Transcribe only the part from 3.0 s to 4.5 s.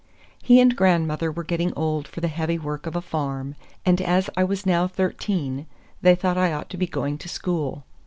farm, and as I